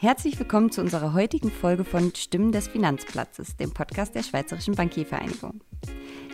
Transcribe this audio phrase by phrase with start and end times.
[0.00, 5.60] Herzlich willkommen zu unserer heutigen Folge von Stimmen des Finanzplatzes, dem Podcast der Schweizerischen Bankiervereinigung.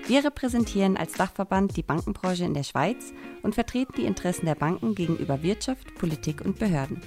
[0.06, 4.94] Wir repräsentieren als Dachverband die Bankenbranche in der Schweiz und vertreten die Interessen der Banken
[4.94, 7.00] gegenüber Wirtschaft, Politik und Behörden.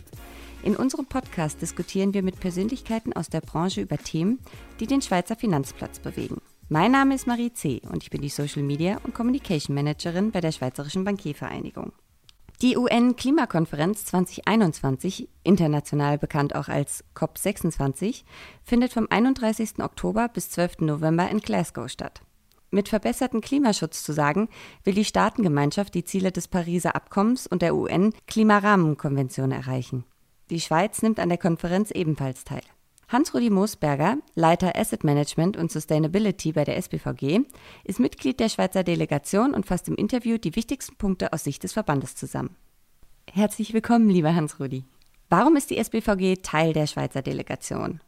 [0.63, 4.39] In unserem Podcast diskutieren wir mit Persönlichkeiten aus der Branche über Themen,
[4.79, 6.41] die den Schweizer Finanzplatz bewegen.
[6.69, 7.83] Mein Name ist Marie C.
[7.87, 11.91] und ich bin die Social Media und Communication Managerin bei der Schweizerischen Bankiervereinigung.
[12.63, 18.23] Die UN-Klimakonferenz 2021, international bekannt auch als COP26,
[18.63, 19.77] findet vom 31.
[19.77, 20.79] Oktober bis 12.
[20.79, 22.21] November in Glasgow statt.
[22.71, 24.49] Mit verbessertem Klimaschutz zu sagen,
[24.83, 30.03] will die Staatengemeinschaft die Ziele des Pariser Abkommens und der UN-Klimarahmenkonvention erreichen.
[30.49, 32.63] Die Schweiz nimmt an der Konferenz ebenfalls teil.
[33.09, 37.39] Hans-Rudi Moosberger, Leiter Asset Management und Sustainability bei der SBVG,
[37.85, 41.71] ist Mitglied der Schweizer Delegation und fasst im Interview die wichtigsten Punkte aus Sicht des
[41.71, 42.57] Verbandes zusammen.
[43.31, 44.83] Herzlich willkommen, lieber Hans-Rudi.
[45.29, 48.01] Warum ist die SBVG Teil der Schweizer Delegation?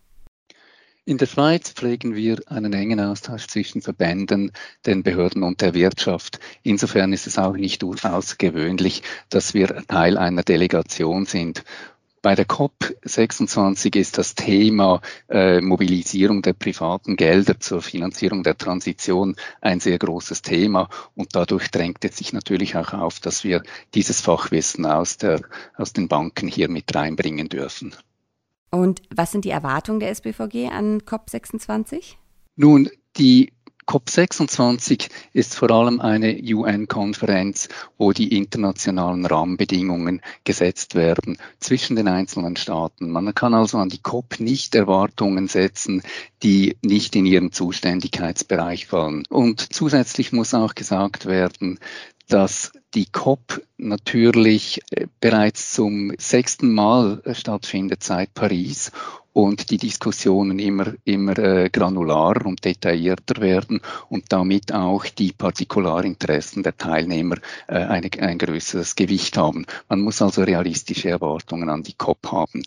[1.06, 4.52] In der Schweiz pflegen wir einen engen Austausch zwischen Verbänden,
[4.86, 6.41] den Behörden und der Wirtschaft.
[6.61, 11.63] Insofern ist es auch nicht außergewöhnlich, dass wir Teil einer Delegation sind.
[12.22, 19.36] Bei der COP26 ist das Thema äh, Mobilisierung der privaten Gelder zur Finanzierung der Transition
[19.62, 24.20] ein sehr großes Thema und dadurch drängt es sich natürlich auch auf, dass wir dieses
[24.20, 25.42] Fachwissen aus, der,
[25.78, 27.95] aus den Banken hier mit reinbringen dürfen.
[28.70, 32.16] Und was sind die Erwartungen der SBVG an COP26?
[32.56, 33.53] Nun, die
[33.90, 42.56] COP26 ist vor allem eine UN-Konferenz, wo die internationalen Rahmenbedingungen gesetzt werden zwischen den einzelnen
[42.56, 43.09] Staaten.
[43.09, 46.04] Man kann also an die COP nicht Erwartungen setzen,
[46.44, 49.23] die nicht in ihren Zuständigkeitsbereich fallen.
[49.28, 51.80] Und zusätzlich muss auch gesagt werden,
[52.28, 58.92] dass die COP natürlich äh, bereits zum sechsten Mal stattfindet seit Paris
[59.44, 66.63] und die Diskussionen immer, immer äh, granularer und detaillierter werden und damit auch die Partikularinteressen
[66.63, 67.38] der Teilnehmer
[67.68, 69.66] äh, eine, ein größeres Gewicht haben.
[69.88, 72.63] Man muss also realistische Erwartungen an die COP haben.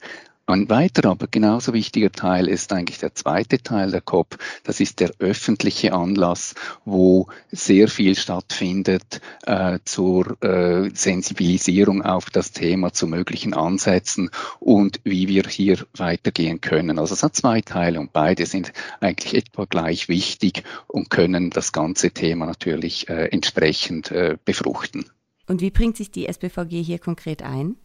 [0.47, 4.38] Ein weiterer, aber genauso wichtiger Teil ist eigentlich der zweite Teil der COP.
[4.64, 12.50] Das ist der öffentliche Anlass, wo sehr viel stattfindet äh, zur äh, Sensibilisierung auf das
[12.50, 16.98] Thema, zu möglichen Ansätzen und wie wir hier weitergehen können.
[16.98, 21.72] Also es hat zwei Teile und beide sind eigentlich etwa gleich wichtig und können das
[21.72, 25.04] ganze Thema natürlich äh, entsprechend äh, befruchten.
[25.47, 27.76] Und wie bringt sich die SBVG hier konkret ein?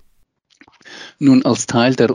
[1.20, 2.08] Nun, als Teil der,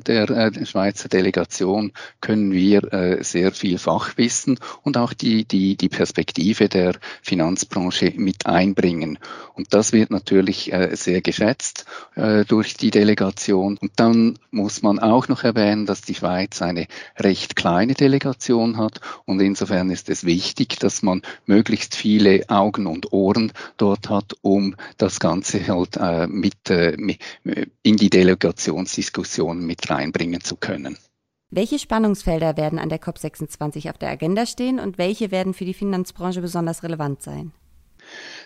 [0.00, 5.76] der, äh, der Schweizer Delegation können wir äh, sehr viel Fachwissen und auch die, die,
[5.76, 9.18] die Perspektive der Finanzbranche mit einbringen.
[9.54, 13.78] Und das wird natürlich äh, sehr geschätzt äh, durch die Delegation.
[13.78, 16.86] Und dann muss man auch noch erwähnen, dass die Schweiz eine
[17.18, 19.00] recht kleine Delegation hat.
[19.24, 24.76] Und insofern ist es wichtig, dass man möglichst viele Augen und Ohren dort hat, um
[24.96, 27.18] das Ganze halt äh, mit, äh, mit
[27.82, 30.98] in die Delegationsdiskussion mit reinbringen zu können.
[31.50, 35.74] Welche Spannungsfelder werden an der COP26 auf der Agenda stehen und welche werden für die
[35.74, 37.52] Finanzbranche besonders relevant sein?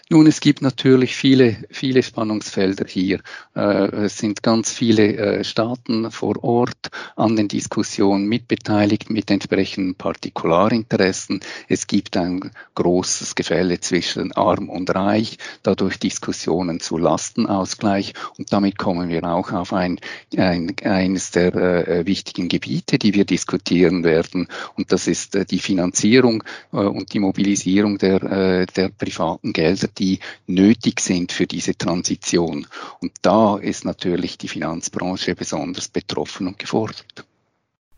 [0.09, 3.19] Nun, es gibt natürlich viele, viele Spannungsfelder hier.
[3.56, 9.97] Äh, es sind ganz viele äh, Staaten vor Ort an den Diskussionen mitbeteiligt mit entsprechenden
[9.97, 11.41] Partikularinteressen.
[11.69, 18.78] Es gibt ein großes Gefälle zwischen Arm und Reich, dadurch Diskussionen zu Lastenausgleich und damit
[18.78, 19.99] kommen wir auch auf ein,
[20.37, 24.47] ein eines der äh, wichtigen Gebiete, die wir diskutieren werden
[24.77, 31.33] und das ist die Finanzierung und die Mobilisierung der, der privaten Gelder die nötig sind
[31.33, 32.67] für diese Transition.
[33.01, 37.25] Und da ist natürlich die Finanzbranche besonders betroffen und gefordert.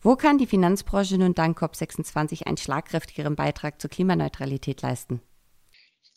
[0.00, 5.20] Wo kann die Finanzbranche nun dank COP26 einen schlagkräftigeren Beitrag zur Klimaneutralität leisten?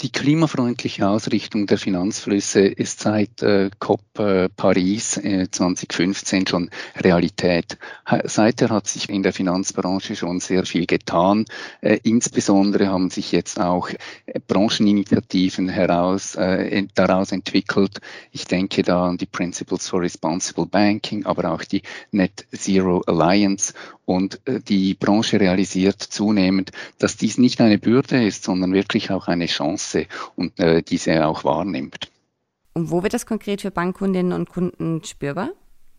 [0.02, 7.78] Die klimafreundliche Ausrichtung der Finanzflüsse ist seit äh, COP äh, Paris äh, 2015 schon Realität.
[8.24, 11.46] Seither hat sich in der Finanzbranche schon sehr viel getan.
[11.82, 13.90] Äh, insbesondere haben sich jetzt auch
[14.26, 18.00] äh, Brancheninitiativen heraus, äh, daraus entwickelt.
[18.32, 23.74] Ich denke da an die Principles for Responsible Banking, aber auch die Net Zero Alliance.
[24.06, 29.28] Und äh, die Branche realisiert zunehmend, dass dies nicht eine Bürde ist, sondern wirklich auch
[29.28, 32.12] eine Chance und äh, diese auch wahrnimmt.
[32.74, 35.52] Und wo wird das konkret für Bankkundinnen und Kunden spürbar?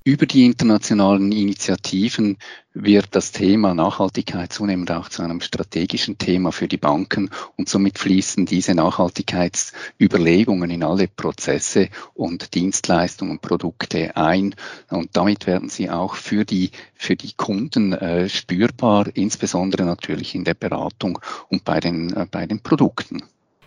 [0.05, 2.37] Über die internationalen Initiativen
[2.75, 8.01] wird das Thema Nachhaltigkeit zunehmend auch zu einem strategischen Thema für die Banken und somit
[8.01, 14.57] fließen diese Nachhaltigkeitsüberlegungen in alle Prozesse und Dienstleistungen und Produkte ein
[14.91, 20.43] und damit werden sie auch für die, für die Kunden äh, spürbar, insbesondere natürlich in
[20.43, 23.23] der Beratung und bei den, äh, bei den Produkten.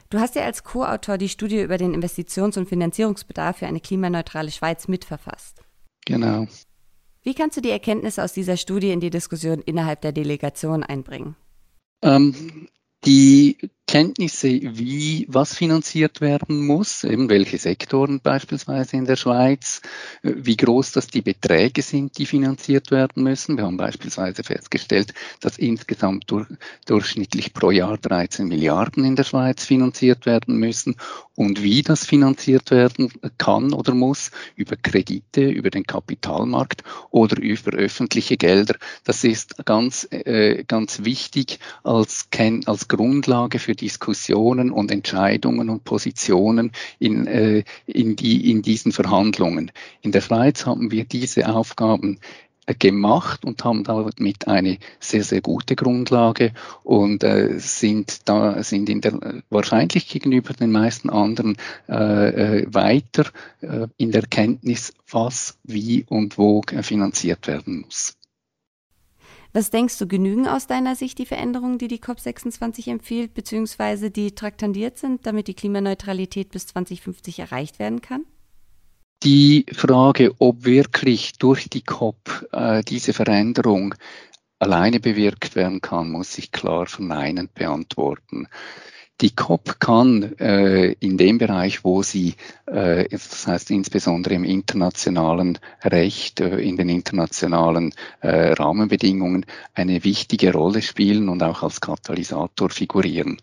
[0.10, 4.52] Du hast ja als Co-Autor die Studie über den Investitions- und Finanzierungsbedarf für eine klimaneutrale
[4.52, 5.65] Schweiz mitverfasst.
[6.06, 6.48] Genau.
[7.24, 11.36] Wie kannst du die Erkenntnisse aus dieser Studie in die Diskussion innerhalb der Delegation einbringen?
[12.04, 12.68] Ähm,
[13.04, 13.58] die
[13.88, 19.82] Kenntnisse, wie was finanziert werden muss, eben welche Sektoren beispielsweise in der Schweiz,
[20.24, 23.58] äh, wie groß das die Beträge sind, die finanziert werden müssen.
[23.58, 26.48] Wir haben beispielsweise festgestellt, dass insgesamt durch,
[26.88, 30.96] durchschnittlich pro Jahr 13 Milliarden in der Schweiz finanziert werden müssen
[31.36, 37.72] und wie das finanziert werden kann oder muss, über Kredite, über den Kapitalmarkt oder über
[37.72, 38.76] öffentliche Gelder.
[39.04, 42.28] Das ist ganz, äh, ganz wichtig als,
[42.66, 49.72] als Grundlage für Diskussionen und Entscheidungen und Positionen in, äh, in, die, in diesen Verhandlungen.
[50.02, 52.20] In der Schweiz haben wir diese Aufgaben
[52.66, 56.52] äh, gemacht und haben damit eine sehr, sehr gute Grundlage
[56.84, 61.58] und äh, sind da sind in der wahrscheinlich gegenüber den meisten anderen
[61.88, 63.26] äh, äh weiter
[63.62, 68.18] äh, in der Kenntnis, was, wie und wo finanziert werden muss.
[69.56, 74.36] Was denkst du, genügen aus deiner Sicht die Veränderungen, die die COP26 empfiehlt, beziehungsweise die
[74.36, 78.26] traktandiert sind, damit die Klimaneutralität bis 2050 erreicht werden kann?
[79.24, 83.96] Die Frage, ob wirklich durch die COP äh, diese Veränderung
[84.60, 88.50] alleine bewirkt werden kann, muss ich klar verneinend beantworten.
[89.22, 92.36] Die COP kann äh, in dem Bereich, wo sie,
[92.66, 100.52] äh, das heißt insbesondere im internationalen Recht, äh, in den internationalen äh, Rahmenbedingungen, eine wichtige
[100.52, 103.38] Rolle spielen und auch als Katalysator figurieren.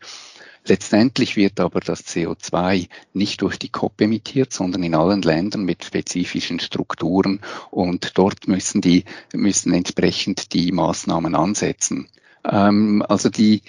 [0.67, 5.85] Letztendlich wird aber das CO2 nicht durch die COP emittiert, sondern in allen Ländern mit
[5.85, 7.41] spezifischen Strukturen
[7.71, 12.09] und dort müssen die müssen entsprechend die Maßnahmen ansetzen.
[12.45, 13.63] Ähm, also die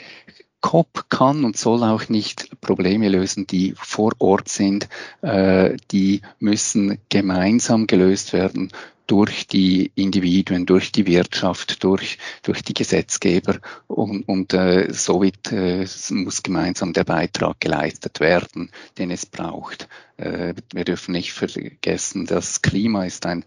[0.63, 4.87] COP kann und soll auch nicht Probleme lösen, die vor Ort sind.
[5.21, 8.71] Äh, die müssen gemeinsam gelöst werden
[9.07, 15.85] durch die Individuen, durch die Wirtschaft, durch, durch die Gesetzgeber und, und äh, somit äh,
[16.11, 19.87] muss gemeinsam der Beitrag geleistet werden, den es braucht.
[20.17, 23.45] Äh, wir dürfen nicht vergessen, das Klima ist ein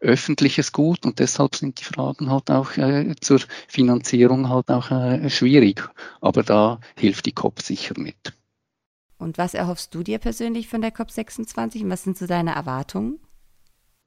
[0.00, 5.30] öffentliches Gut und deshalb sind die Fragen halt auch äh, zur Finanzierung halt auch äh,
[5.30, 5.82] schwierig.
[6.20, 8.34] Aber da hilft die COP sicher mit.
[9.18, 13.20] Und was erhoffst du dir persönlich von der COP26 und was sind so deine Erwartungen?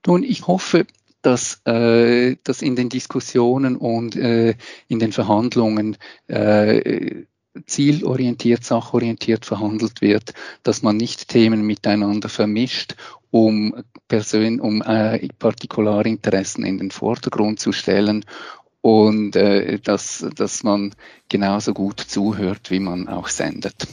[0.06, 0.86] Nun, ich hoffe,
[1.22, 4.56] dass, äh, dass in den Diskussionen und äh,
[4.88, 5.98] in den Verhandlungen
[6.28, 7.26] äh,
[7.66, 12.96] zielorientiert, sachorientiert verhandelt wird, dass man nicht Themen miteinander vermischt,
[13.32, 18.24] um, Persön um äh, Partikularinteressen in den Vordergrund zu stellen
[18.82, 20.94] und äh, dass, dass man
[21.28, 23.88] genauso gut zuhört, wie man auch sendet.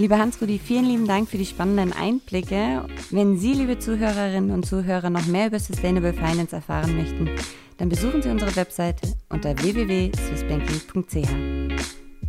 [0.00, 2.86] Lieber Hans-Rudi, vielen lieben Dank für die spannenden Einblicke.
[3.10, 7.28] Wenn Sie, liebe Zuhörerinnen und Zuhörer, noch mehr über Sustainable Finance erfahren möchten,
[7.78, 11.28] dann besuchen Sie unsere Webseite unter www.swissbanking.ch.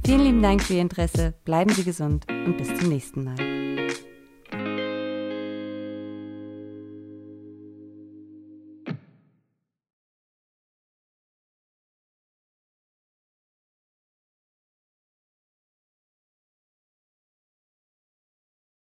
[0.04, 3.49] Vielen lieben Dank für Ihr Interesse, bleiben Sie gesund und bis zum nächsten Mal.